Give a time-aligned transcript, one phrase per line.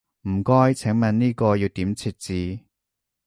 [0.27, 2.61] 唔該，請問呢個要點設置？